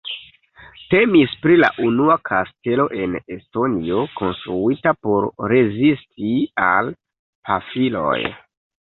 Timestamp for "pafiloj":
7.01-8.21